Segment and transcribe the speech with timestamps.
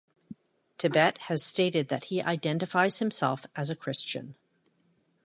[0.79, 4.33] Tibet has stated that he identifies himself as a Christian.